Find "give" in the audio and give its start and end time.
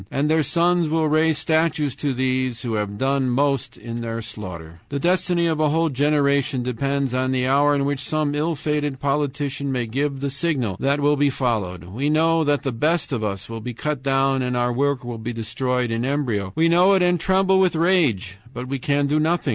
9.85-10.19